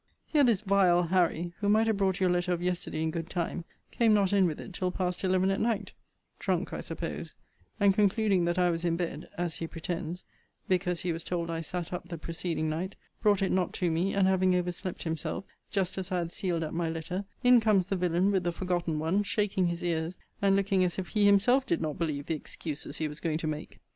Here, 0.25 0.43
this 0.43 0.61
vile 0.61 1.03
Harry, 1.03 1.53
who 1.59 1.69
might 1.69 1.85
have 1.85 1.97
brought 1.97 2.19
your 2.19 2.31
letter 2.31 2.51
of 2.53 2.63
yesterday 2.63 3.03
in 3.03 3.11
good 3.11 3.29
time, 3.29 3.65
came 3.91 4.15
not 4.15 4.33
in 4.33 4.47
with 4.47 4.59
it 4.59 4.73
till 4.73 4.89
past 4.89 5.23
eleven 5.23 5.51
at 5.51 5.59
night 5.61 5.93
(drunk, 6.39 6.73
I 6.73 6.81
suppose); 6.81 7.35
and 7.79 7.93
concluding 7.93 8.45
that 8.45 8.57
I 8.57 8.71
was 8.71 8.83
in 8.83 8.95
bed, 8.97 9.29
as 9.37 9.57
he 9.57 9.67
pretends 9.67 10.23
(because 10.67 11.01
he 11.01 11.13
was 11.13 11.23
told 11.23 11.51
I 11.51 11.61
sat 11.61 11.93
up 11.93 12.07
the 12.09 12.17
preceding 12.17 12.67
night) 12.67 12.95
brought 13.21 13.43
it 13.43 13.51
not 13.51 13.73
to 13.73 13.91
me; 13.91 14.15
and 14.15 14.27
having 14.27 14.55
overslept 14.55 15.03
himself, 15.03 15.45
just 15.69 15.99
as 15.99 16.11
I 16.11 16.17
had 16.17 16.31
sealed 16.31 16.63
up 16.63 16.73
my 16.73 16.89
letter, 16.89 17.23
in 17.43 17.61
comes 17.61 17.85
the 17.85 17.95
villain 17.95 18.31
with 18.31 18.43
the 18.43 18.51
forgotten 18.51 18.97
one, 18.97 19.21
shaking 19.21 19.67
his 19.67 19.83
ears, 19.83 20.17
and 20.41 20.55
looking 20.55 20.83
as 20.83 20.97
if 20.97 21.09
he 21.09 21.25
himself 21.27 21.63
did 21.63 21.79
not 21.79 21.99
believe 21.99 22.25
the 22.25 22.33
excuses 22.33 22.97
he 22.97 23.07
was 23.07 23.19
going 23.19 23.37
to 23.37 23.45
make. 23.45 23.79